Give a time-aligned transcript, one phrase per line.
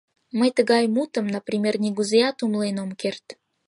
[0.39, 3.25] Мый тыгай мутым, например, нигузеат умылен ом керт.